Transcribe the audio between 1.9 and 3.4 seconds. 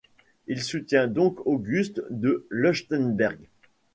de Leuchtenberg.